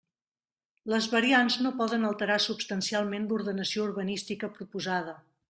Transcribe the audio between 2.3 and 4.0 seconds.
substancialment l'ordenació